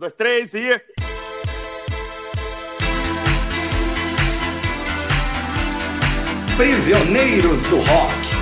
[0.00, 0.80] Um, dois, três e.
[6.56, 8.40] Prisioneiros do Rock.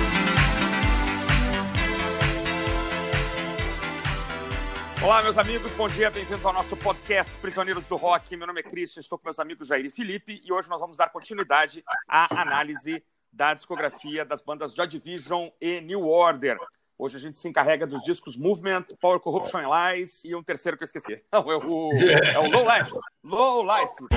[5.03, 8.37] Olá, meus amigos, bom dia, bem-vindos ao nosso podcast Prisioneiros do Rock.
[8.37, 10.95] Meu nome é Christian, estou com meus amigos Jair e Felipe e hoje nós vamos
[10.95, 16.57] dar continuidade à análise da discografia das bandas Joy Division e New Order.
[17.01, 20.77] Hoje a gente se encarrega dos discos Movement, Power Corruption and Lies e um terceiro
[20.77, 21.23] que eu esqueci.
[21.31, 22.91] Não, é o, é o Low Life.
[23.23, 24.09] Low Life.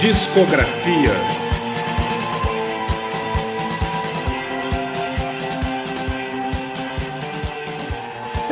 [0.00, 1.43] Discografias.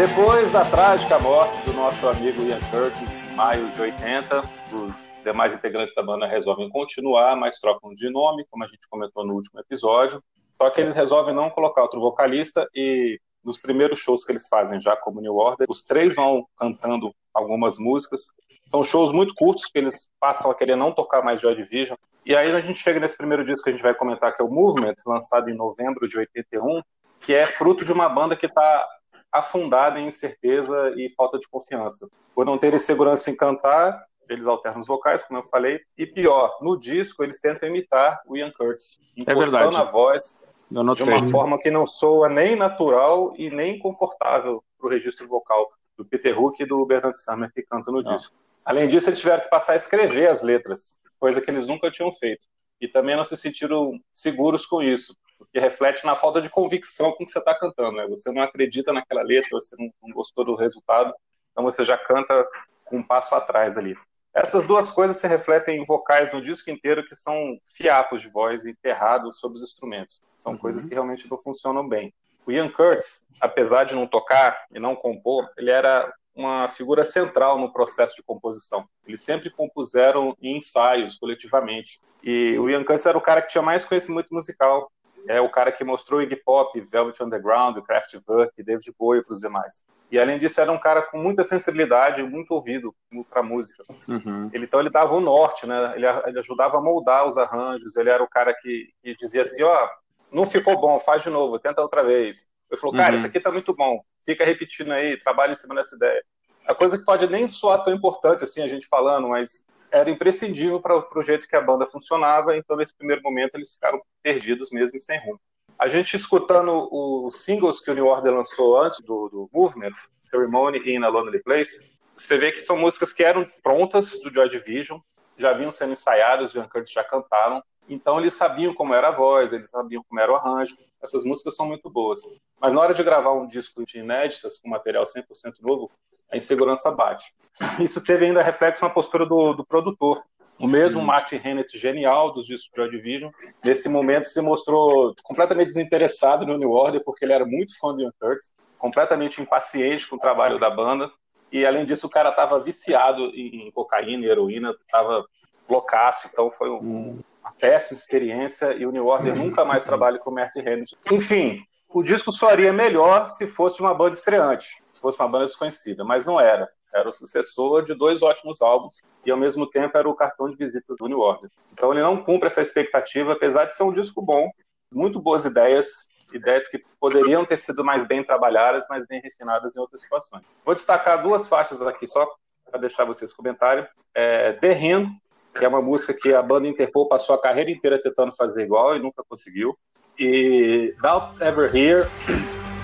[0.03, 4.43] Depois da trágica morte do nosso amigo Ian Curtis em maio de 80,
[4.73, 9.25] os demais integrantes da banda resolvem continuar, mas trocam de nome, como a gente comentou
[9.25, 10.21] no último episódio.
[10.61, 14.81] Só que eles resolvem não colocar outro vocalista e nos primeiros shows que eles fazem
[14.81, 18.23] já como New Order, os três vão cantando algumas músicas.
[18.67, 21.97] São shows muito curtos, que eles passam a querer não tocar mais Joy Division.
[22.27, 24.45] E aí a gente chega nesse primeiro disco que a gente vai comentar, que é
[24.45, 26.83] o Movement, lançado em novembro de 81,
[27.21, 28.85] que é fruto de uma banda que está
[29.33, 32.09] afundada em incerteza e falta de confiança.
[32.35, 36.59] Por não terem segurança em cantar, eles alternam os vocais, como eu falei, e pior,
[36.61, 41.59] no disco eles tentam imitar o Ian Curtis, impostando é a voz de uma forma
[41.59, 46.61] que não soa nem natural e nem confortável para o registro vocal do Peter Hook
[46.61, 48.17] e do Bernard Summer que cantam no não.
[48.17, 48.35] disco.
[48.65, 52.11] Além disso, eles tiveram que passar a escrever as letras, coisa que eles nunca tinham
[52.11, 52.47] feito.
[52.81, 57.25] E também não se sentiram seguros com isso, porque reflete na falta de convicção com
[57.25, 57.93] que você está cantando.
[57.93, 58.07] Né?
[58.09, 61.13] Você não acredita naquela letra, você não, não gostou do resultado,
[61.51, 62.47] então você já canta
[62.85, 63.97] com um passo atrás ali.
[64.35, 68.65] Essas duas coisas se refletem em vocais no disco inteiro que são fiapos de voz
[68.65, 70.23] enterrados sobre os instrumentos.
[70.39, 70.59] São uhum.
[70.59, 72.15] coisas que realmente não funcionam bem.
[72.47, 77.59] O Ian Curtis, apesar de não tocar e não compor, ele era uma figura central
[77.59, 78.89] no processo de composição.
[79.07, 82.01] Eles sempre compuseram em ensaios, coletivamente.
[82.23, 84.91] E o Ian Curtis era o cara que tinha mais conhecimento musical
[85.29, 89.85] é o cara que mostrou Iggy Pop, Velvet Underground, Kraftwerk, David Bowie para os demais.
[90.11, 92.95] E além disso era um cara com muita sensibilidade, muito ouvido
[93.31, 93.83] para música.
[94.07, 94.51] Uhum.
[94.53, 95.95] Ele, então ele dava o norte, né?
[95.97, 97.97] Ele, ele, ajudava a moldar os arranjos.
[97.97, 99.89] Ele era o cara que, que dizia assim, ó, oh,
[100.31, 102.47] não ficou bom, faz de novo, tenta outra vez.
[102.71, 103.15] Ele falou, cara, uhum.
[103.15, 106.23] isso aqui tá muito bom, fica repetindo aí, trabalha em cima dessa ideia.
[106.67, 110.81] A coisa que pode nem soar tão importante assim a gente falando, mas era imprescindível
[110.81, 114.97] para o jeito que a banda funcionava, então nesse primeiro momento eles ficaram perdidos mesmo
[114.97, 115.39] e sem rumo.
[115.79, 120.79] A gente escutando os singles que o New Order lançou antes do, do Movement, Ceremony
[120.79, 124.49] e In a Lonely Place, você vê que são músicas que eram prontas do Joy
[124.49, 124.99] Division,
[125.37, 129.13] já vinham sendo ensaiadas, o Ian Curtis já cantaram, então eles sabiam como era a
[129.13, 130.77] voz, eles sabiam como era o arranjo.
[131.03, 132.21] Essas músicas são muito boas.
[132.61, 135.91] Mas na hora de gravar um disco de inéditas com material 100% novo,
[136.33, 137.35] a insegurança bate.
[137.81, 140.23] Isso teve ainda reflexo na postura do, do produtor.
[140.59, 141.05] O mesmo hum.
[141.05, 143.31] Martin Hennett, genial dos discos de Joy Division,
[143.65, 148.03] nesse momento se mostrou completamente desinteressado no New Order, porque ele era muito fã do
[148.03, 151.11] Ian Curtis, completamente impaciente com o trabalho da banda,
[151.51, 155.25] e além disso o cara estava viciado em, cocaína e heroína, estava
[155.69, 157.21] loucaço, então foi um, hum.
[157.41, 160.97] uma péssima experiência, e o New Order nunca mais trabalha com o Martin Hennett.
[161.11, 161.61] Enfim,
[161.93, 166.27] o disco soaria melhor se fosse uma banda estreante, se fosse uma banda desconhecida, mas
[166.27, 166.69] não era.
[166.95, 170.57] Era o sucessor de dois ótimos álbuns e, ao mesmo tempo, era o cartão de
[170.57, 171.51] visita do New Order.
[171.73, 174.51] Então, ele não cumpre essa expectativa, apesar de ser um disco bom,
[174.93, 179.81] muito boas ideias, ideias que poderiam ter sido mais bem trabalhadas, mais bem refinadas em
[179.81, 180.43] outras situações.
[180.65, 182.27] Vou destacar duas faixas aqui só
[182.71, 183.87] para deixar vocês comentarem.
[184.15, 185.09] É, The Hymn,
[185.55, 188.97] que é uma música que a banda Interpol passou a carreira inteira tentando fazer igual
[188.97, 189.77] e nunca conseguiu.
[190.19, 192.07] E Doubts Ever Here,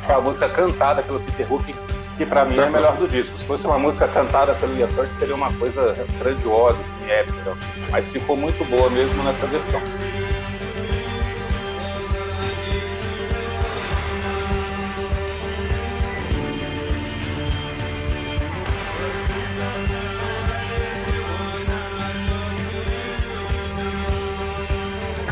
[0.05, 1.75] que é a música cantada pelo Peter Hook,
[2.17, 3.37] que para mim é a melhor do disco.
[3.39, 7.57] Se fosse uma música cantada pelo Ian seria uma coisa grandiosa, assim, épica.
[7.91, 9.81] Mas ficou muito boa mesmo nessa versão.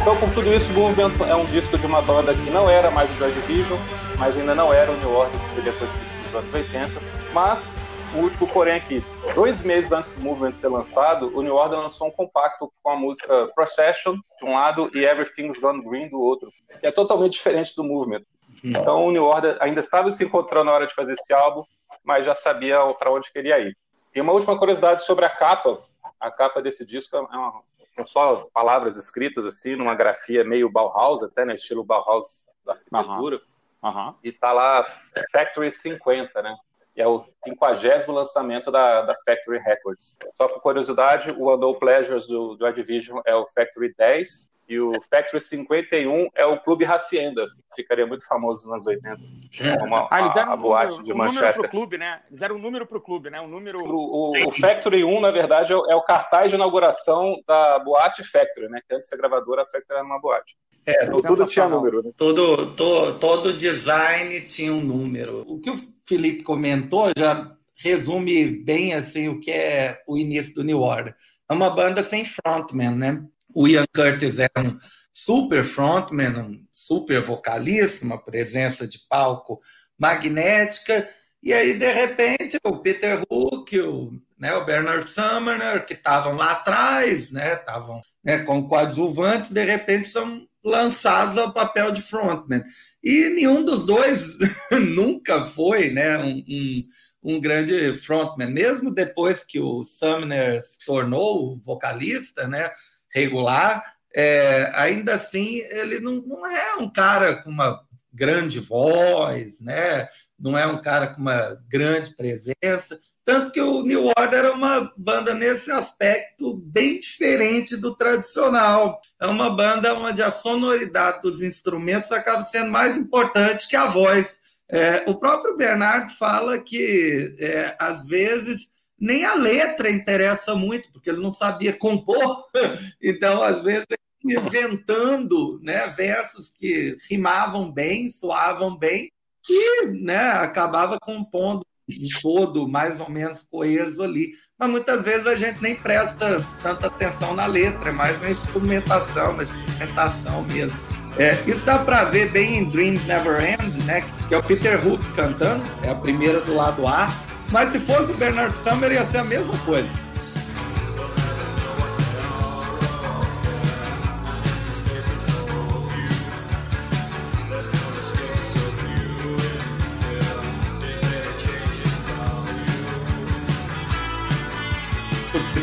[0.07, 3.11] Então, por tudo isso, Movement é um disco de uma banda que não era mais
[3.11, 3.77] o Joy Division,
[4.17, 6.93] mas ainda não era o New Order, que seria conhecido nos anos 80.
[7.33, 7.75] Mas,
[8.15, 9.05] o último porém aqui,
[9.35, 12.95] dois meses antes do Movement ser lançado, o New Order lançou um compacto com a
[12.95, 17.75] música Procession, de um lado, e Everything's Gone Green, do outro, que é totalmente diferente
[17.75, 18.23] do Movement.
[18.63, 21.65] Então, o New Order ainda estava se encontrando na hora de fazer esse álbum,
[22.05, 23.77] mas já sabia para onde queria ir.
[24.15, 25.81] E uma última curiosidade sobre a capa.
[26.21, 27.61] A capa desse disco é uma
[27.97, 33.41] com só palavras escritas assim, numa grafia meio Bauhaus, até, né, estilo Bauhaus da arquitetura.
[33.83, 33.91] Uhum.
[33.91, 34.15] uhum.
[34.23, 34.85] e tá lá
[35.33, 36.55] Factory 50, né?
[36.95, 40.17] E é o 50 lançamento da, da Factory Records.
[40.35, 45.01] Só por curiosidade, o Unknown Pleasures do, do Division é o Factory 10 e o
[45.03, 49.17] Factory 51 é o Clube Hacienda, que ficaria muito famoso nos anos 80.
[49.61, 51.43] É uma, ah, eles deram a, um boate número, de um Manchester.
[51.43, 52.21] número pro clube, né?
[52.29, 53.41] Eles deram um número pro clube, né?
[53.41, 53.81] Um número...
[53.81, 57.79] O, o, o Factory 1, na verdade, é o, é o, cartaz de inauguração da
[57.79, 58.81] Boate Factory, né?
[58.89, 60.57] Que antes de ser gravadora, a Factory era uma boate.
[60.87, 62.11] É, então, tudo tinha número, né?
[62.17, 65.45] Todo, todo, todo design tinha um número.
[65.47, 67.43] O que o Felipe comentou já
[67.77, 71.15] resume bem assim o que é o início do New Order.
[71.49, 73.25] É uma banda sem frontman, né?
[73.59, 74.79] O Ian Curtis era um
[75.11, 79.63] super frontman, um super vocalista, uma presença de palco
[79.99, 81.09] magnética.
[81.43, 86.53] E aí, de repente, o Peter Hook, o, né, o Bernard Sumner, que estavam lá
[86.53, 92.63] atrás, né, estavam né, como coadjuvantes, de repente são lançados ao papel de frontman.
[93.03, 94.37] E nenhum dos dois
[94.71, 96.89] nunca foi né, um, um,
[97.23, 98.51] um, grande frontman.
[98.51, 102.71] Mesmo depois que o Sumner se tornou vocalista, né,
[103.17, 103.83] regular,
[104.15, 107.81] é, ainda assim ele não, não é um cara com uma
[108.13, 110.09] grande voz, né?
[110.39, 113.01] não é um cara com uma grande presença.
[113.25, 119.01] Tanto que o New Order é uma banda nesse aspecto bem diferente do tradicional.
[119.21, 124.41] É uma banda onde a sonoridade dos instrumentos acaba sendo mais importante que a voz.
[124.69, 131.11] É, o próprio Bernardo fala que, é, às vezes, nem a letra interessa muito, porque
[131.11, 132.45] ele não sabia compor.
[133.03, 133.87] Então, às vezes,
[134.25, 139.11] inventando né, versos que rimavam bem, soavam bem,
[139.43, 144.33] que né, acabava compondo um todo mais ou menos coeso ali.
[144.59, 149.37] Mas muitas vezes a gente nem presta tanta atenção na letra, é mais na instrumentação,
[149.37, 150.77] na instrumentação mesmo.
[151.19, 154.03] É, isso dá para ver bem em Dreams Never End, né?
[154.29, 157.09] Que é o Peter Hook cantando, é a primeira do lado A,
[157.51, 159.91] mas se fosse o Bernard Summer, ia ser a mesma coisa.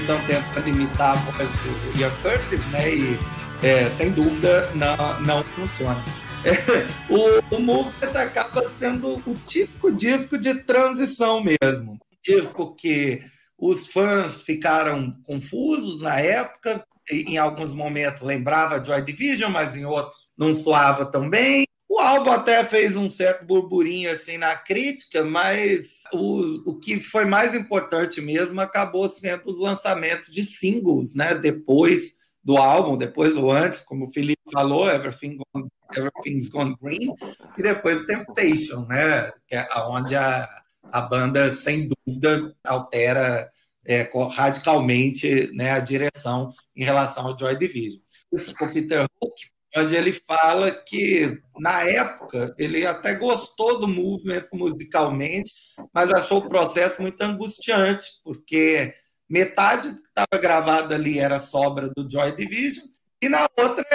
[0.04, 2.90] estão tentando imitar a voz do Ian Curtis, né?
[2.90, 3.20] E
[3.62, 6.04] é, sem dúvida não, não funciona.
[7.10, 11.98] O, o Movement acaba sendo o típico disco de transição mesmo.
[12.24, 13.22] Disco que
[13.58, 20.30] os fãs ficaram confusos na época, em alguns momentos lembrava Joy Division, mas em outros
[20.38, 21.66] não soava tão bem.
[21.90, 27.24] O álbum até fez um certo burburinho assim na crítica, mas o, o que foi
[27.24, 31.36] mais importante mesmo acabou sendo os lançamentos de singles, né?
[31.36, 35.70] Depois do álbum, depois ou antes, como o Felipe falou, Everything Gone,
[36.00, 37.14] Everything's Gone Green,
[37.58, 39.32] e depois Temptation, né?
[39.48, 40.48] Que é onde a,
[40.92, 43.50] a banda, sem dúvida, altera
[43.86, 48.02] é, radicalmente né, a direção em relação ao Joy Division.
[48.32, 49.34] O Peter Hook
[49.76, 55.52] onde ele fala que, na época, ele até gostou do movimento musicalmente,
[55.92, 58.94] mas achou o processo muito angustiante, porque
[59.28, 62.86] metade que estava gravada ali era sobra do Joy Division,
[63.24, 63.86] e na outra,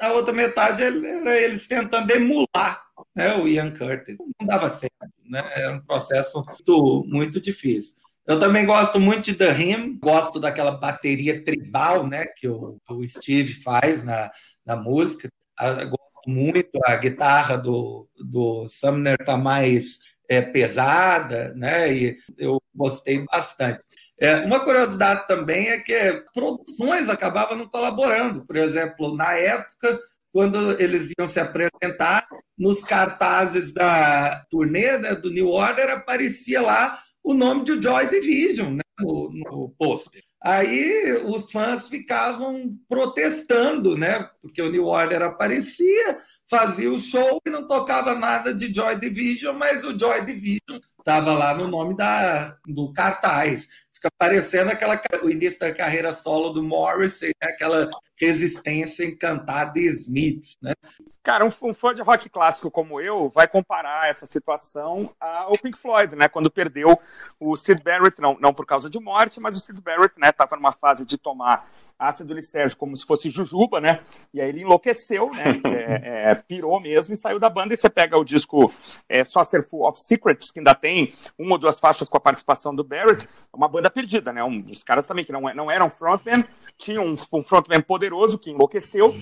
[0.00, 2.82] a outra metade era eles tentando emular
[3.14, 4.16] né, o Ian Curtis.
[4.40, 4.94] Não dava certo,
[5.24, 5.42] né?
[5.54, 7.94] era um processo muito, muito difícil.
[8.26, 13.08] Eu também gosto muito de The Him, gosto daquela bateria tribal, né, que o, o
[13.08, 14.30] Steve faz na,
[14.66, 15.30] na música.
[15.58, 19.98] Eu gosto muito, a guitarra do, do Sumner tá mais
[20.28, 23.82] é, pesada, né, e eu gostei bastante.
[24.20, 28.44] É, uma curiosidade também é que produções acabavam não colaborando.
[28.44, 30.00] Por exemplo, na época,
[30.32, 32.26] quando eles iam se apresentar,
[32.58, 38.70] nos cartazes da turnê né, do New Order, aparecia lá o nome de Joy Division
[38.72, 40.22] né, no, no pôster.
[40.42, 44.28] Aí os fãs ficavam protestando, né?
[44.40, 49.56] Porque o New Order aparecia, fazia o show e não tocava nada de Joy Division,
[49.56, 53.66] mas o Joy Division estava lá no nome da, do cartaz.
[53.98, 57.48] Fica parecendo aquela, o início da carreira solo do Morrissey, né?
[57.48, 60.72] aquela resistência encantada de Smiths, né?
[61.20, 65.76] Cara, um, um, fã de rock clássico como eu vai comparar essa situação ao Pink
[65.76, 66.28] Floyd, né?
[66.28, 66.96] Quando perdeu
[67.40, 70.30] o Sid Barrett, não, não por causa de morte, mas o Sid Barrett, né?
[70.30, 74.00] Tava numa fase de tomar ácido lisérgico como se fosse jujuba, né?
[74.32, 75.52] E aí ele enlouqueceu, né?
[75.88, 77.72] É, é, pirou mesmo e saiu da banda.
[77.72, 78.72] E você pega o disco
[79.08, 82.84] é, Full of Secrets, que ainda tem uma ou duas faixas com a participação do
[82.84, 84.42] Barrett, uma banda perdida, né?
[84.44, 86.44] Um, os caras também que não, não eram frontman,
[86.76, 89.14] tinham um, um frontman poderoso que enlouqueceu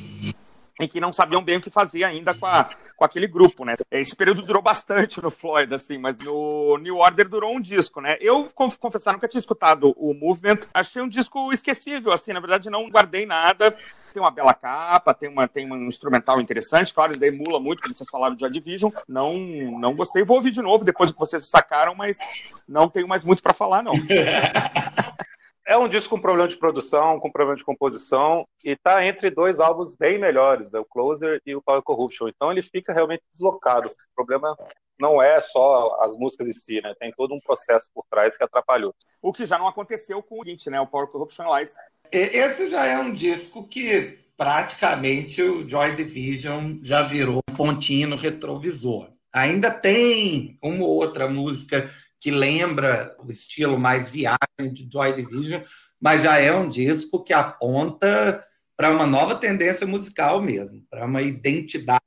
[0.80, 3.76] e que não sabiam bem o que fazer ainda com a, com aquele grupo, né?
[3.91, 8.17] Esse período durou bastante no Floyd, assim, mas no New Order durou um disco, né?
[8.21, 10.61] Eu, confessar, nunca tinha escutado o Movement.
[10.73, 13.76] Achei um disco esquecível, assim, na verdade não guardei nada.
[14.12, 17.95] Tem uma bela capa, tem, uma, tem um instrumental interessante, claro, ele emula muito, como
[17.95, 18.91] vocês falaram de Joy Division.
[19.07, 19.35] Não,
[19.79, 20.25] não gostei.
[20.25, 22.17] Vou ouvir de novo depois que vocês sacaram, mas
[22.67, 23.93] não tenho mais muito para falar, não.
[25.68, 29.58] É um disco com problema de produção, com problema de composição, e está entre dois
[29.58, 32.28] álbuns bem melhores, é o Closer e o Power Corruption.
[32.28, 33.88] Então ele fica realmente deslocado.
[33.88, 34.56] O problema
[34.96, 36.92] não é só as músicas em si, né?
[37.00, 38.94] Tem todo um processo por trás que atrapalhou.
[39.20, 40.80] O que já não aconteceu com o Hit, né?
[40.80, 41.75] O Power Corruption Lies.
[42.12, 48.16] Esse já é um disco que praticamente o Joy Division já virou um pontinho no
[48.16, 49.08] retrovisor.
[49.32, 55.62] Ainda tem uma ou outra música que lembra o estilo mais viagem de Joy Division,
[56.00, 58.44] mas já é um disco que aponta
[58.76, 62.02] para uma nova tendência musical mesmo, para uma identidade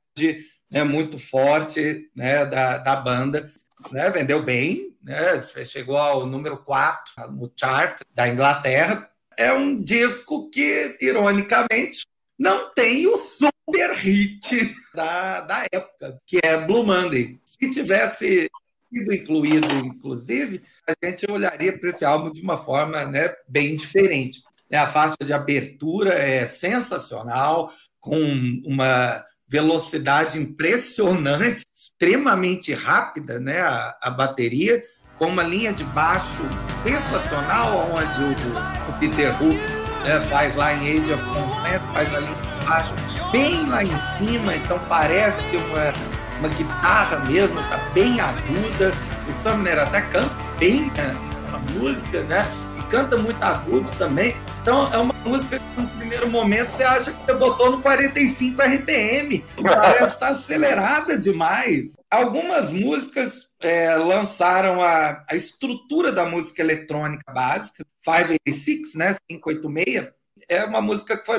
[0.70, 3.50] né, muito forte né, da, da banda.
[3.90, 9.10] Né, vendeu bem, né, chegou ao número 4 no chart da Inglaterra.
[9.36, 12.06] É um disco que, ironicamente,
[12.38, 17.40] não tem o super hit da, da época, que é Blue Monday.
[17.44, 18.50] Se tivesse
[18.90, 24.42] sido incluído, inclusive, a gente olharia para esse álbum de uma forma né, bem diferente.
[24.72, 28.18] A faixa de abertura é sensacional, com
[28.64, 34.82] uma velocidade impressionante, extremamente rápida, né, a, a bateria,
[35.18, 36.42] com uma linha de baixo
[36.82, 39.58] sensacional, onde o, o Peter Hook
[40.04, 42.94] né, faz lá em Age of Consent, faz a linha de baixo
[43.32, 46.09] bem lá em cima, então parece que uma
[46.40, 48.92] uma guitarra mesmo, tá bem aguda.
[49.28, 52.44] O Sumner até canta bem né, essa música, né?
[52.78, 54.34] E canta muito agudo também.
[54.62, 58.60] Então é uma música que no primeiro momento você acha que você botou no 45
[58.60, 59.44] RPM.
[59.62, 61.94] Parece tá acelerada demais.
[62.10, 69.16] Algumas músicas é, lançaram a, a estrutura da música eletrônica básica, 586, né?
[69.28, 70.19] 586
[70.50, 71.38] é uma música que foi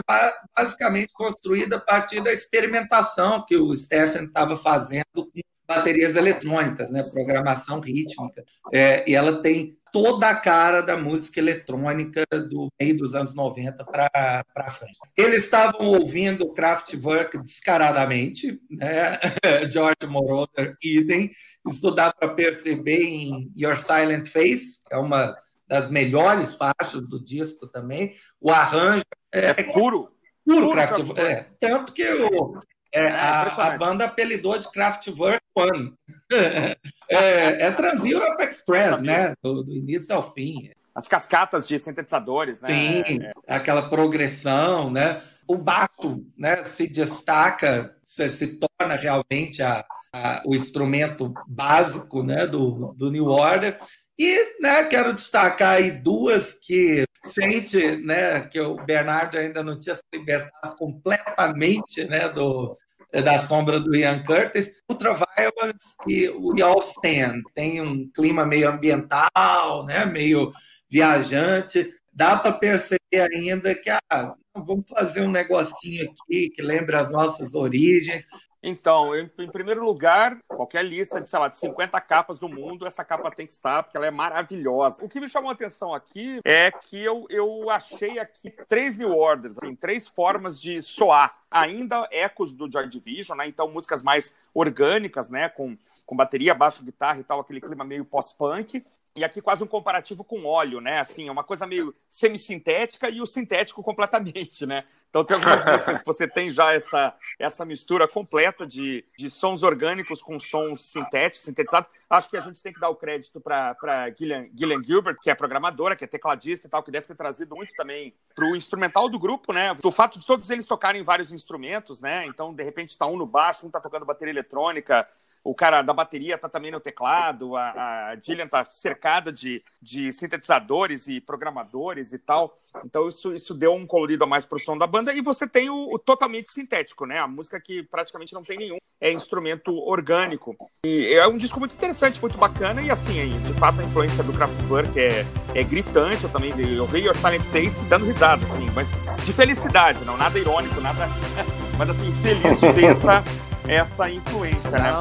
[0.58, 7.04] basicamente construída a partir da experimentação que o Stephen estava fazendo com baterias eletrônicas, né,
[7.04, 8.44] programação rítmica.
[8.74, 13.84] É, e ela tem toda a cara da música eletrônica do meio dos anos 90
[13.84, 14.98] para frente.
[15.18, 19.20] Eles estavam ouvindo Kraftwerk descaradamente, né?
[19.72, 21.30] George Moroder, idem.
[21.70, 25.36] Isso dá para perceber em Your Silent Face, que é uma
[25.72, 28.14] das melhores faixas do disco também.
[28.42, 30.10] O arranjo é, é puro.
[30.46, 31.22] Puro, Kraftwerk.
[31.22, 32.60] É, tanto que o,
[32.94, 35.94] é, é, a, a, banda apelidou de Kraftwerk One.
[37.10, 39.34] é, é Trans-Europe Express, né?
[39.42, 40.72] Do, do, início ao fim.
[40.94, 42.68] As cascatas de sintetizadores, né?
[42.68, 43.32] Sim, é.
[43.48, 45.22] aquela progressão, né?
[45.48, 52.46] O baixo né, se destaca, se, se torna realmente a, a, o instrumento básico né,
[52.46, 53.78] do, do New Order.
[54.24, 59.96] E né, quero destacar aí duas que sente né, que o Bernardo ainda não tinha
[59.96, 62.78] se libertado completamente né, do,
[63.12, 64.72] da sombra do Ian Curtis.
[64.88, 67.42] Ultraviolence e o Y'all Stand.
[67.56, 70.52] Tem um clima meio ambiental, né, meio
[70.88, 71.92] viajante.
[72.14, 73.00] Dá para perceber
[73.34, 78.24] ainda que ah, vamos fazer um negocinho aqui que lembra as nossas origens.
[78.64, 83.04] Então, em, primeiro lugar, qualquer lista de, sei lá, de 50 capas do mundo, essa
[83.04, 85.04] capa tem que estar, porque ela é maravilhosa.
[85.04, 89.12] O que me chamou a atenção aqui é que eu, eu achei aqui três New
[89.12, 91.36] Orders, assim, três formas de soar.
[91.50, 93.48] Ainda ecos do Joy Division, né?
[93.48, 95.50] Então, músicas mais orgânicas, né?
[95.50, 95.76] Com,
[96.06, 98.86] com bateria, baixo, guitarra e tal, aquele clima meio pós-punk.
[99.16, 101.00] E aqui quase um comparativo com óleo, né?
[101.00, 104.86] Assim, é uma coisa meio semissintética e o sintético completamente, né?
[105.12, 109.62] Então tem algumas músicas que você tem já essa, essa mistura completa de, de sons
[109.62, 111.90] orgânicos com sons sintéticos, sintetizados.
[112.10, 115.36] Acho que a gente tem que dar o crédito para Gillian, Gillian Gilbert, que é
[115.36, 119.10] programadora, que é tecladista e tal, que deve ter trazido muito também para o instrumental
[119.10, 119.76] do grupo, né?
[119.84, 122.26] O fato de todos eles tocarem vários instrumentos, né?
[122.28, 125.06] Então, de repente, está um no baixo, um está tocando bateria eletrônica,
[125.44, 130.14] o cara da bateria tá também no teclado, a, a Gillian tá cercada de, de
[130.14, 132.54] sintetizadores e programadores e tal.
[132.86, 135.01] Então isso, isso deu um colorido a mais pro som da banda.
[135.10, 137.20] E você tem o, o totalmente sintético, né?
[137.20, 140.56] A música que praticamente não tem nenhum é instrumento orgânico.
[140.86, 142.82] E é um disco muito interessante, muito bacana.
[142.82, 143.14] E assim,
[143.46, 146.24] de fato, a influência do Kraftwerk é, é gritante.
[146.24, 148.90] Eu também eu vi Your Silent Face dando risada, assim, mas
[149.26, 151.08] de felicidade, não nada irônico, nada.
[151.78, 153.24] mas assim, feliz de ver essa
[153.68, 154.92] essa influência, né?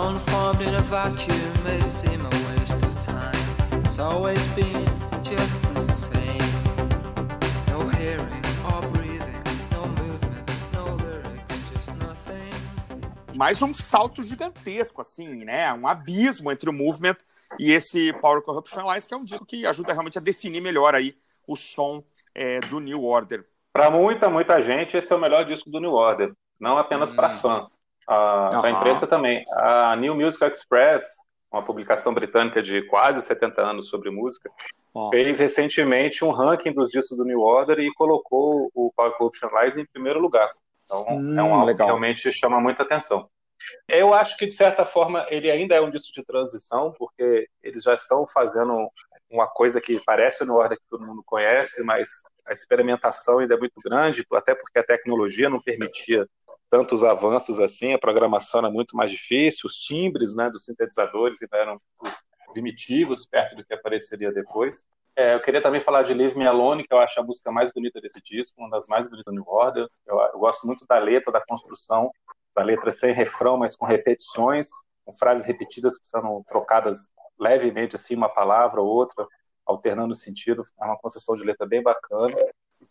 [13.41, 15.73] Mais um salto gigantesco, assim, né?
[15.73, 17.17] Um abismo entre o Movement
[17.59, 20.95] e esse Power Corruption Alliance, que é um disco que ajuda realmente a definir melhor
[20.95, 21.17] aí
[21.49, 22.05] o som
[22.35, 23.47] é, do New Order.
[23.73, 27.17] Para muita, muita gente, esse é o melhor disco do New Order, não apenas hum.
[27.17, 27.67] para fã.
[28.05, 29.43] Para a imprensa também.
[29.57, 31.07] A New Music Express,
[31.51, 34.51] uma publicação britânica de quase 70 anos sobre música,
[34.93, 35.09] oh.
[35.11, 39.79] fez recentemente um ranking dos discos do New Order e colocou o Power Corruption Lies
[39.79, 40.51] em primeiro lugar.
[40.91, 43.31] Então, hum, é um álbum que realmente chama muita atenção.
[43.87, 47.85] Eu acho que, de certa forma, ele ainda é um disco de transição, porque eles
[47.85, 48.91] já estão fazendo
[49.31, 53.59] uma coisa que parece no Order que todo mundo conhece, mas a experimentação ainda é
[53.59, 56.27] muito grande, até porque a tecnologia não permitia
[56.69, 61.57] tantos avanços assim, a programação era muito mais difícil, os timbres né, dos sintetizadores ainda
[61.57, 61.77] eram
[62.53, 64.85] primitivos, perto do que apareceria depois.
[65.17, 67.73] É, eu queria também falar de Leave Me Alone, que eu acho a música mais
[67.73, 69.89] bonita desse disco, uma das mais bonitas do New Order.
[70.07, 72.11] Eu, eu gosto muito da letra, da construção,
[72.55, 74.69] da letra sem refrão, mas com repetições,
[75.05, 79.27] com frases repetidas que são trocadas levemente, assim, uma palavra ou outra,
[79.67, 80.63] alternando o sentido.
[80.81, 82.37] É uma construção de letra bem bacana.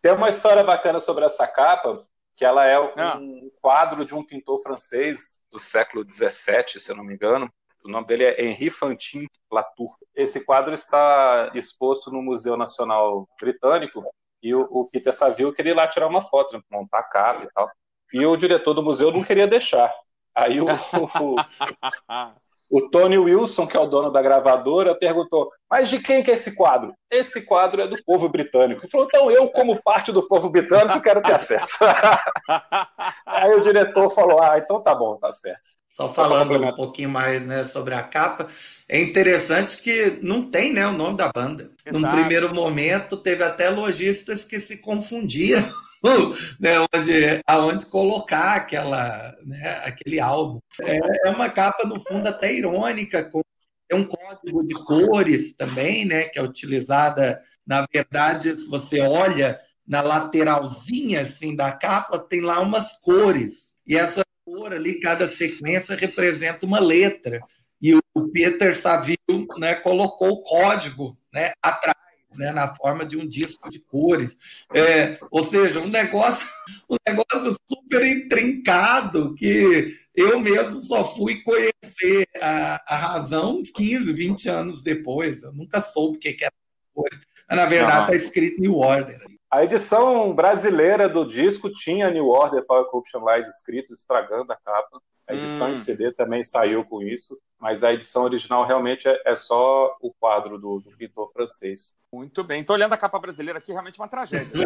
[0.02, 3.20] Tem uma história bacana sobre essa capa, que ela é um ah.
[3.62, 7.52] quadro de um pintor francês do século XVII, se eu não me engano.
[7.90, 9.90] O nome dele é Henri Fantin Latour.
[10.16, 14.04] Esse quadro está exposto no Museu Nacional Britânico
[14.44, 17.50] e o, o Peter Saville queria ir lá tirar uma foto, montar a capa e
[17.52, 17.68] tal.
[18.14, 19.92] E o diretor do museu não queria deixar.
[20.36, 21.36] Aí o, o,
[22.70, 26.36] o Tony Wilson, que é o dono da gravadora, perguntou: Mas de quem que é
[26.36, 26.94] esse quadro?
[27.10, 28.82] Esse quadro é do povo britânico.
[28.82, 31.80] Ele falou: Então eu, como parte do povo britânico, quero ter acesso.
[33.26, 35.80] Aí o diretor falou: Ah, então tá bom, tá certo.
[36.00, 38.48] Só falando um pouquinho mais né, sobre a capa,
[38.88, 41.72] é interessante que não tem né, o nome da banda.
[41.86, 42.00] Exato.
[42.00, 45.62] Num primeiro momento, teve até lojistas que se confundiam
[46.58, 50.62] né, onde, aonde colocar aquela, né, aquele álbum.
[50.82, 53.42] É, é uma capa, no fundo, até irônica, com
[53.90, 59.60] é um código de cores também, né, que é utilizada, na verdade, se você olha
[59.86, 63.74] na lateralzinha assim da capa, tem lá umas cores.
[63.86, 67.40] E essa cor ali, cada sequência representa uma letra.
[67.82, 69.18] E o Peter Saville
[69.58, 71.96] né, colocou o código né, atrás
[72.36, 74.36] né, na forma de um disco de cores.
[74.74, 76.46] É, ou seja, um negócio,
[76.90, 84.12] um negócio super intrincado que eu mesmo só fui conhecer a, a razão uns 15,
[84.12, 85.44] 20 anos depois.
[85.44, 86.54] Eu nunca soube o que, que era.
[86.96, 89.29] Mas, na verdade, está escrito New Order.
[89.50, 95.02] A edição brasileira do disco tinha New Order Power Corruption Lies escrito, estragando a capa.
[95.28, 95.72] A edição hum.
[95.72, 100.14] em CD também saiu com isso mas a edição original realmente é, é só o
[100.14, 101.98] quadro do, do, pintor francês.
[102.12, 102.62] Muito bem.
[102.62, 104.66] Estou olhando a capa brasileira aqui, realmente uma tragédia.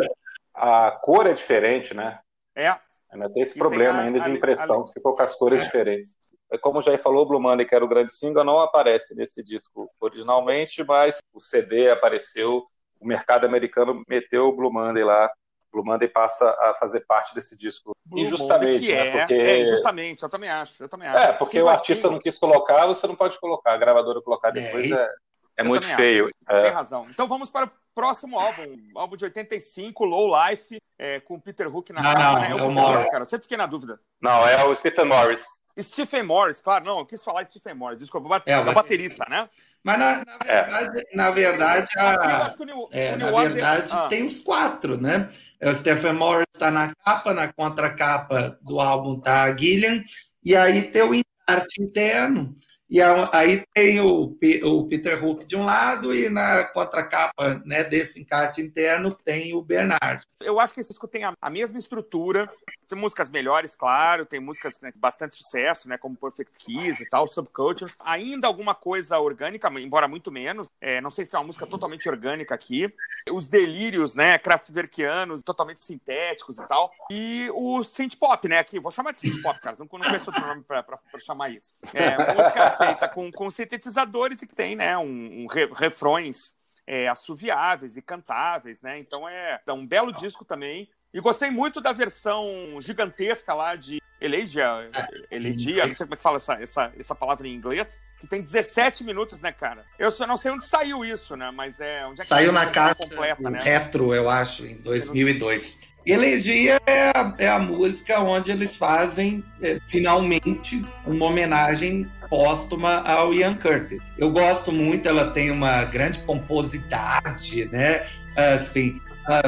[0.54, 2.20] a cor é diferente, né?
[2.56, 2.78] É.
[3.10, 5.62] Ainda tem esse e problema tem a, ainda de impressão, a, ficou com as cores
[5.62, 5.66] é.
[5.66, 6.16] diferentes.
[6.52, 9.90] É como já falou, Blue Monday, que era o grande single, não aparece nesse disco
[10.00, 12.68] originalmente, mas o CD apareceu,
[13.04, 15.30] o mercado americano meteu o Blue Monday lá
[15.74, 19.08] Blue Monday passa a fazer parte desse disco Blue injustamente, né?
[19.08, 19.34] É, porque...
[19.34, 21.18] é, injustamente, eu também acho, eu também acho.
[21.18, 24.50] É, porque Sim, o artista não quis colocar, você não pode colocar, a gravadora colocar
[24.50, 25.10] é, depois é,
[25.58, 26.30] é muito feio.
[26.48, 26.62] É.
[26.62, 27.08] Tem razão.
[27.10, 31.92] Então vamos para o próximo álbum, álbum de 85, Low Life, é, com Peter Hook
[31.92, 32.52] na não, capa, não, né?
[32.52, 33.10] É o Morris.
[33.10, 34.00] Cara, eu sempre fiquei na dúvida.
[34.22, 35.63] Não, é o Stephen Morris.
[35.82, 39.50] Stephen Morris, claro, não, eu quis falar Stephen Morris, desculpa, é, o baterista, né?
[39.84, 40.64] Mas na, na é.
[40.64, 41.16] verdade, é.
[41.16, 44.08] na verdade, a, New, é, na verdade ah.
[44.08, 45.30] tem os quatro, né?
[45.62, 50.04] O Stephen Morris está na capa, na contracapa do álbum tá a Gillian,
[50.44, 52.56] e aí tem o arte interno,
[52.90, 58.22] e aí tem o, o Peter Hook de um lado e na contracapa né, desse
[58.22, 60.24] encarte interno tem o Bernard.
[60.42, 62.50] Eu acho que esse disco tem a, a mesma estrutura,
[62.88, 67.28] tem músicas melhores, claro, tem músicas né, bastante sucesso, né, como Perfect Kiss e tal,
[67.28, 67.92] Subculture.
[68.00, 70.70] Ainda alguma coisa orgânica, embora muito menos.
[70.80, 72.94] É, não sei se tem uma música totalmente orgânica aqui.
[73.32, 76.92] Os delírios, né, Kraftwerkianos, totalmente sintéticos e tal.
[77.10, 80.46] E o synth pop, né, aqui, vou chamar de synth pop, cara, não, conheço outro
[80.46, 80.86] nome pra
[81.18, 81.74] chamar isso.
[81.94, 86.56] É, música feita com, com sintetizadores e que tem, né, um, um refrões
[86.86, 89.00] é, assoviáveis e cantáveis, né?
[89.00, 90.90] Então é, é um belo disco também.
[91.14, 92.48] E gostei muito da versão
[92.80, 94.90] gigantesca lá de Elegia,
[95.30, 98.42] Elegia, não sei como é que fala essa, essa, essa palavra em inglês, que tem
[98.42, 99.86] 17 minutos, né, cara?
[100.00, 101.52] Eu só não sei onde saiu isso, né?
[101.52, 103.60] Mas é onde é que Saiu na caixa completa, né?
[103.62, 105.78] retro, eu acho, em 2002.
[106.06, 113.34] Elegia é a, é a música onde eles fazem é, finalmente uma homenagem póstuma ao
[113.34, 114.00] Ian Curtis.
[114.18, 118.06] Eu gosto muito, ela tem uma grande pomposidade, né?
[118.36, 119.00] Assim,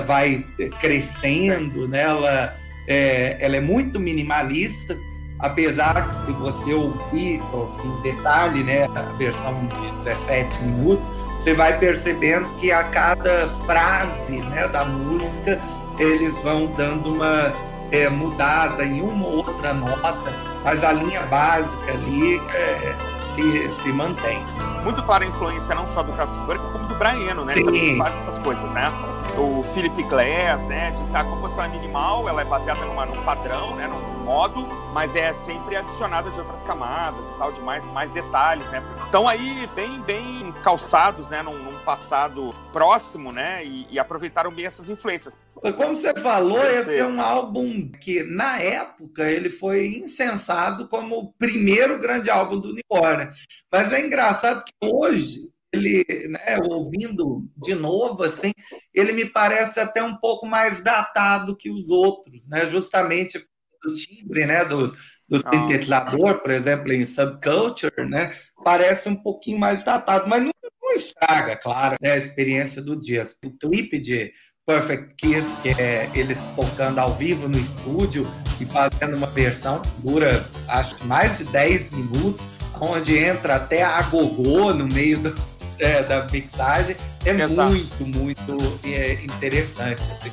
[0.06, 0.46] vai
[0.80, 2.04] crescendo, né?
[2.04, 2.56] Ela
[2.88, 4.96] é, ela é muito minimalista
[5.40, 7.42] apesar que se você ouvir
[7.84, 11.06] em detalhe né, a versão de 17 minutos,
[11.38, 15.62] você vai percebendo que a cada frase né, da música
[15.98, 17.54] eles vão dando uma
[17.92, 22.96] é, mudada em uma ou outra nota, mas a linha básica ali é,
[23.34, 24.44] se, se mantém.
[24.84, 27.54] Muito clara a influência não só do Kraftwerk, como do Brian Eno, né?
[27.54, 27.60] Sim.
[27.60, 28.92] Que também faz essas coisas, né?
[29.38, 33.22] O Philip Glass, né, de estar a composição é minimal, ela é baseada numa, num
[33.24, 37.86] padrão, né, num modo, mas é sempre adicionada de outras camadas e tal, de mais,
[37.90, 38.82] mais detalhes, né.
[39.04, 44.66] Estão aí bem, bem calçados, né, num, num passado próximo, né, e, e, aproveitaram bem
[44.66, 45.36] essas influências.
[45.78, 51.34] Como você falou, esse é um álbum que, na época, ele foi incensado como o
[51.34, 53.30] primeiro grande álbum do New Order.
[53.72, 58.52] Mas é engraçado que hoje ele, né, ouvindo de novo, assim,
[58.94, 62.66] ele me parece até um pouco mais datado que os outros, né?
[62.66, 63.40] Justamente
[63.84, 64.88] do timbre, né, do,
[65.30, 65.52] do ah.
[65.52, 70.52] sintetizador, por exemplo, em Subculture, né, parece um pouquinho mais datado, mas não,
[70.82, 73.26] não estraga, claro, né, a experiência do dia.
[73.46, 74.34] O clipe de
[74.66, 78.26] Perfect Kiss, que é eles tocando ao vivo no estúdio
[78.60, 82.46] e fazendo uma versão, dura acho que mais de 10 minutos,
[82.82, 85.36] onde entra até a gogô no meio do,
[85.80, 87.70] é, da mixagem é Exato.
[87.70, 90.02] muito, muito é, interessante.
[90.12, 90.32] Assim.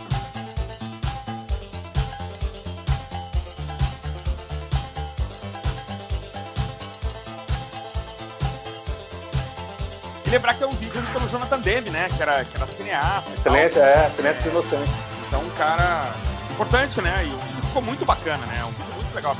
[10.24, 12.08] E lembrar que é um vídeo pelo Jonathan Demme, né?
[12.16, 13.36] Que era, que era cineasta.
[13.36, 15.08] Silêncio, é, Silêncio dos Inocentes.
[15.26, 16.14] Então, um cara
[16.50, 17.24] importante, né?
[17.24, 18.64] E o vídeo ficou muito bacana, né?
[18.64, 19.36] Um vídeo muito legal.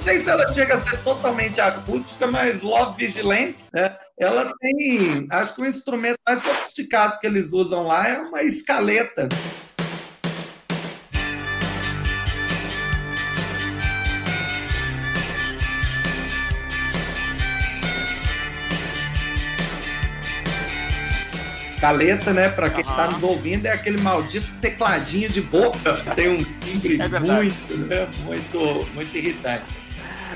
[0.00, 3.94] Não sei se ela chega a ser totalmente acústica, mas Love Vigilante, né?
[4.18, 5.26] ela tem.
[5.30, 9.28] Acho que o instrumento mais sofisticado que eles usam lá é uma escaleta.
[21.68, 22.48] Escaleta, né?
[22.48, 25.94] Para quem está nos ouvindo, é aquele maldito tecladinho de boca.
[26.14, 28.08] Tem um timbre é muito, né?
[28.24, 29.79] Muito, muito irritante.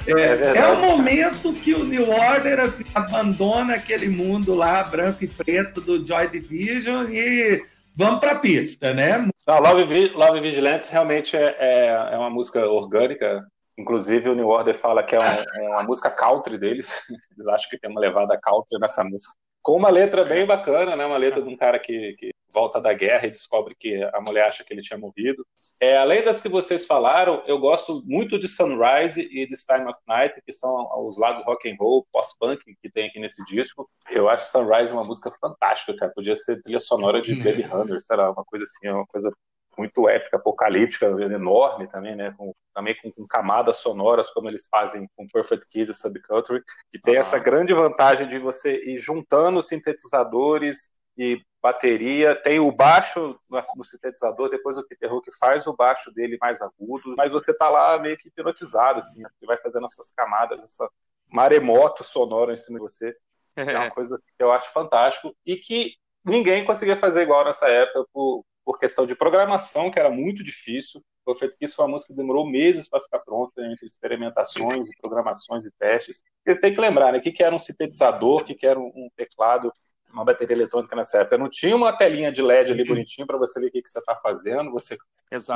[0.06, 5.28] É, é, o momento que o New Order assim, abandona aquele mundo lá, branco e
[5.28, 9.28] preto do Joy Division e vamos para a pista, né?
[9.46, 13.46] Não, Love, Love Vigilantes realmente é, é, é, uma música orgânica.
[13.76, 17.02] Inclusive, o New Order fala que é, um, é uma música country deles.
[17.36, 19.34] Eles acham que tem uma levada country nessa música.
[19.62, 21.04] Com uma letra bem bacana, né?
[21.04, 24.46] Uma letra de um cara que, que volta da guerra e descobre que a mulher
[24.46, 25.44] acha que ele tinha morrido.
[25.80, 29.98] É, além das que vocês falaram, eu gosto muito de Sunrise e This Time of
[30.06, 33.88] Night, que são os lados rock and roll, post-punk que tem aqui nesse disco.
[34.10, 36.12] Eu acho Sunrise uma música fantástica, cara.
[36.14, 39.30] Podia ser trilha sonora de Blade Runner, sei lá, uma coisa assim, uma coisa
[39.76, 42.32] muito épica, apocalíptica, enorme também, né?
[42.36, 47.00] Com, também com, com, camadas sonoras, como eles fazem com Perfect Kiss e Subculture, que
[47.00, 53.84] tem essa grande vantagem de você ir juntando sintetizadores e bateria, tem o baixo no
[53.84, 57.98] sintetizador, depois o Peter Hook faz o baixo dele mais agudo, mas você tá lá
[57.98, 60.88] meio que hipnotizado, assim, que vai fazendo essas camadas, essa
[61.30, 63.16] maremoto sonoro em cima de você.
[63.56, 68.04] É uma coisa que eu acho fantástico e que ninguém conseguia fazer igual nessa época
[68.12, 71.00] por, por questão de programação, que era muito difícil.
[71.24, 74.90] Foi feito que isso foi uma música que demorou meses para ficar pronta, entre experimentações
[74.90, 76.20] e programações e testes.
[76.44, 77.18] Você tem que lembrar, né?
[77.18, 79.72] O que, era um sintetizador, o que, era um teclado,
[80.14, 81.36] uma bateria eletrônica nessa época.
[81.36, 83.98] Não tinha uma telinha de LED ali bonitinho para você ver o que, que você
[83.98, 84.96] está fazendo, você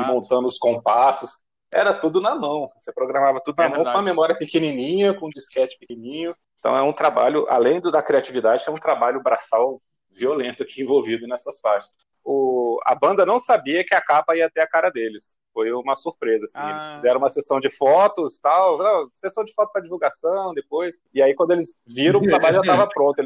[0.06, 1.44] montando os compassos.
[1.70, 2.70] Era tudo na mão.
[2.76, 3.94] Você programava tudo na é mão verdade.
[3.94, 6.34] com uma memória pequenininha, com um disquete pequenininho.
[6.58, 11.26] Então é um trabalho, além do, da criatividade, é um trabalho braçal violento aqui envolvido
[11.26, 11.94] nessas faixas
[12.28, 15.34] o, a banda não sabia que a capa ia ter a cara deles.
[15.58, 16.56] Foi uma surpresa, assim.
[16.56, 16.70] Ah.
[16.70, 21.00] Eles fizeram uma sessão de fotos, tal, não, sessão de foto para divulgação depois.
[21.12, 23.24] E aí, quando eles viram, o trabalho já estava pronto.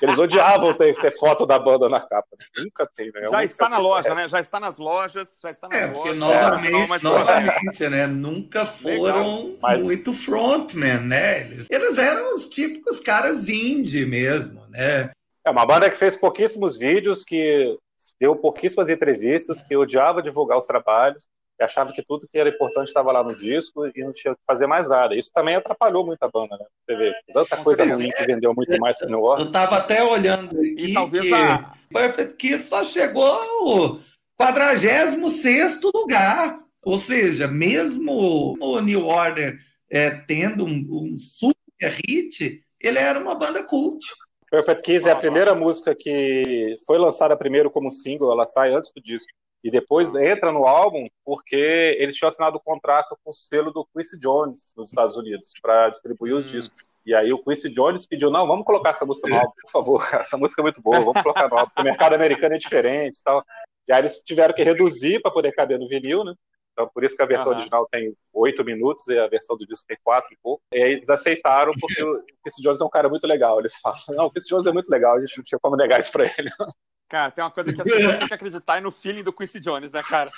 [0.00, 2.28] Eles odiavam ter, ter, foto da banda na capa.
[2.56, 3.28] Nunca tem, né?
[3.28, 4.28] Já está na loja, né?
[4.28, 6.16] Já está nas lojas, já está nas é, lojas.
[6.16, 8.06] novamente, é, novamente né?
[8.06, 9.82] Nunca foram Mas...
[9.84, 11.40] muito frontman, né?
[11.40, 15.10] Eles, eles eram os típicos caras indie mesmo, né?
[15.44, 17.76] É uma banda que fez pouquíssimos vídeos, que
[18.20, 22.88] deu pouquíssimas entrevistas, que odiava divulgar os trabalhos, e achava que tudo que era importante
[22.88, 25.14] estava lá no disco e não tinha que fazer mais nada.
[25.14, 26.66] Isso também atrapalhou muito a banda, né?
[26.84, 29.40] Você vê, tanta coisa ruim que vendeu muito mais que o New Orleans.
[29.40, 31.72] Eu estava até olhando aqui e talvez que a...
[31.92, 34.00] Perfect Kiss só chegou ao
[34.36, 36.58] 46 lugar.
[36.84, 39.56] Ou seja, mesmo o New Order
[39.90, 44.04] é, tendo um, um super hit, ele era uma banda cult.
[44.50, 48.92] Perfect Kiss é a primeira música que foi lançada primeiro como single, ela sai antes
[48.94, 49.32] do disco.
[49.64, 53.72] E depois entra no álbum porque eles tinham assinado o um contrato com o selo
[53.72, 56.50] do Quincy Jones nos Estados Unidos para distribuir os hum.
[56.50, 56.86] discos.
[57.06, 60.02] E aí o Quincy Jones pediu: não, vamos colocar essa música no álbum, por favor.
[60.20, 61.72] Essa música é muito boa, vamos colocar no álbum.
[61.78, 63.42] O mercado americano é diferente e tal.
[63.88, 66.34] E aí eles tiveram que reduzir para poder caber no vinil, né?
[66.72, 67.58] Então, por isso que a versão uhum.
[67.58, 70.62] original tem oito minutos e a versão do disco tem quatro e pouco.
[70.72, 73.60] E aí eles aceitaram porque o Chris Jones é um cara muito legal.
[73.60, 76.00] Eles falam, não, o Chris Jones é muito legal, a gente não tinha como negar
[76.00, 76.50] isso pra ele.
[77.08, 79.60] Cara, tem uma coisa que as pessoas têm que acreditar é no feeling do Quincy
[79.60, 80.30] Jones, né, cara?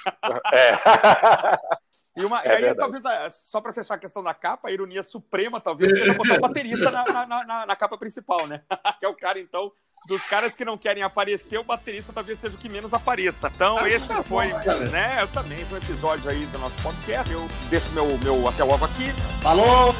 [0.52, 1.76] É.
[2.16, 5.02] E, uma, é aí, talvez, é, só para fechar a questão da capa, a ironia
[5.02, 8.62] suprema talvez seja botar o baterista na, na, na, na, capa principal, né?
[8.98, 9.70] que é o cara, então,
[10.09, 13.52] dos caras que não querem aparecer, o baterista talvez seja o que menos apareça.
[13.55, 15.18] Então, ah, esse tá foi, bom, né?
[15.20, 17.31] Eu também, um episódio aí do nosso podcast.
[17.31, 19.12] Eu deixo meu, meu até logo aqui.
[19.42, 19.92] Falou!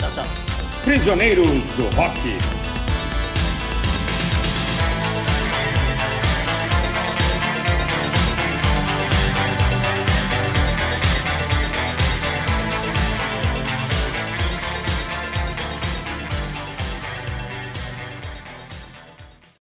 [0.00, 0.24] Tchau, tchau.
[0.84, 2.75] Prisioneiros do Rock.